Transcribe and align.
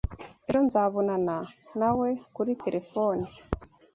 Ejo 0.47 0.59
nzabonana 0.67 1.37
nawe 1.79 2.09
kuri 2.35 2.51
terefone 2.63 3.25